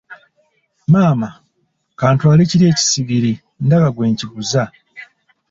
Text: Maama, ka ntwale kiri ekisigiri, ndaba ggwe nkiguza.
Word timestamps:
Maama, 0.91 1.29
ka 1.99 2.05
ntwale 2.13 2.41
kiri 2.49 2.65
ekisigiri, 2.71 3.31
ndaba 3.65 3.87
ggwe 3.91 4.05
nkiguza. 4.11 4.63